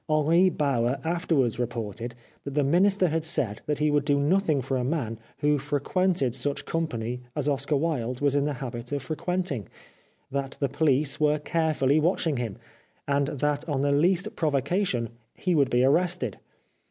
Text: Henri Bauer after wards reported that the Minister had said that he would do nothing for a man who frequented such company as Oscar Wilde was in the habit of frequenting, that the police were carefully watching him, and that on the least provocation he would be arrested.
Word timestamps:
Henri 0.09 0.49
Bauer 0.49 0.97
after 1.03 1.35
wards 1.35 1.59
reported 1.59 2.15
that 2.43 2.55
the 2.55 2.63
Minister 2.63 3.09
had 3.09 3.23
said 3.23 3.61
that 3.67 3.77
he 3.77 3.91
would 3.91 4.03
do 4.03 4.19
nothing 4.19 4.59
for 4.59 4.75
a 4.77 4.83
man 4.83 5.19
who 5.41 5.59
frequented 5.59 6.33
such 6.33 6.65
company 6.65 7.21
as 7.35 7.47
Oscar 7.47 7.75
Wilde 7.75 8.19
was 8.19 8.33
in 8.33 8.45
the 8.45 8.53
habit 8.53 8.91
of 8.91 9.03
frequenting, 9.03 9.67
that 10.31 10.57
the 10.59 10.69
police 10.69 11.19
were 11.19 11.37
carefully 11.37 11.99
watching 11.99 12.37
him, 12.37 12.57
and 13.07 13.27
that 13.27 13.69
on 13.69 13.83
the 13.83 13.91
least 13.91 14.35
provocation 14.35 15.09
he 15.35 15.53
would 15.53 15.69
be 15.69 15.83
arrested. 15.83 16.39